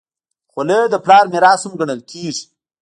خولۍ 0.51 0.81
د 0.89 0.95
پلار 1.05 1.25
میراث 1.31 1.61
هم 1.65 1.73
ګڼل 1.79 2.01
کېږي. 2.09 2.45